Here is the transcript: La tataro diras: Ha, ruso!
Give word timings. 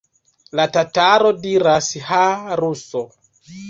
La 0.59 0.65
tataro 0.77 1.31
diras: 1.45 1.93
Ha, 2.11 2.25
ruso! 2.65 3.09